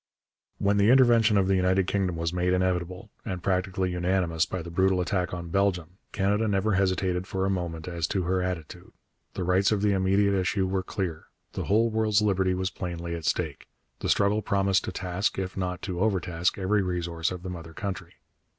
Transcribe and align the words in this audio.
When 0.57 0.77
the 0.77 0.89
intervention 0.89 1.37
of 1.37 1.47
the 1.47 1.55
United 1.55 1.85
Kingdom 1.85 2.15
was 2.15 2.33
made 2.33 2.53
inevitable 2.53 3.11
and 3.23 3.43
practically 3.43 3.91
unanimous 3.91 4.47
by 4.47 4.63
the 4.63 4.71
brutal 4.71 4.99
attack 4.99 5.31
on 5.31 5.49
Belgium, 5.49 5.99
Canada 6.11 6.47
never 6.47 6.71
hesitated 6.73 7.27
for 7.27 7.45
a 7.45 7.51
moment 7.51 7.87
as 7.87 8.07
to 8.07 8.23
her 8.23 8.41
attitude. 8.41 8.93
The 9.35 9.43
rights 9.43 9.71
of 9.71 9.83
the 9.83 9.91
immediate 9.91 10.33
issue 10.33 10.65
were 10.65 10.81
clear; 10.81 11.25
the 11.53 11.65
whole 11.65 11.91
world's 11.91 12.23
liberty 12.23 12.55
was 12.55 12.71
plainly 12.71 13.13
at 13.13 13.25
stake; 13.25 13.67
the 13.99 14.09
struggle 14.09 14.41
promised 14.41 14.85
to 14.85 14.91
task, 14.91 15.37
if 15.37 15.55
not 15.55 15.83
to 15.83 15.99
overtask, 15.99 16.57
every 16.57 16.81
resource 16.81 17.29
of 17.29 17.43
the 17.43 17.49
mother 17.51 17.75
country. 17.75 18.13